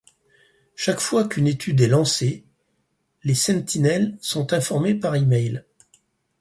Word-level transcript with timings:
Chaque 0.75 0.99
fois 0.99 1.27
qu'une 1.27 1.45
étude 1.47 1.79
est 1.79 1.87
lancée, 1.87 2.43
les 3.23 3.35
Seintinelles 3.35 4.17
sont 4.19 4.51
informées 4.51 4.95
par 4.95 5.13
email. 5.13 5.63